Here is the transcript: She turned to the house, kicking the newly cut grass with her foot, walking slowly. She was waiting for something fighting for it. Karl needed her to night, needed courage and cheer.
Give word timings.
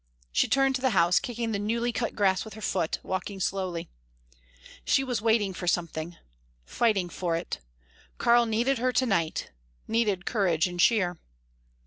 She 0.31 0.47
turned 0.47 0.73
to 0.77 0.81
the 0.81 0.89
house, 0.97 1.19
kicking 1.19 1.51
the 1.51 1.59
newly 1.59 1.91
cut 1.91 2.15
grass 2.15 2.43
with 2.43 2.55
her 2.55 2.61
foot, 2.63 2.97
walking 3.03 3.39
slowly. 3.39 3.87
She 4.83 5.03
was 5.03 5.21
waiting 5.21 5.53
for 5.53 5.67
something 5.67 6.17
fighting 6.65 7.07
for 7.07 7.35
it. 7.35 7.59
Karl 8.17 8.47
needed 8.47 8.79
her 8.79 8.91
to 8.91 9.05
night, 9.05 9.51
needed 9.87 10.25
courage 10.25 10.65
and 10.65 10.79
cheer. 10.79 11.19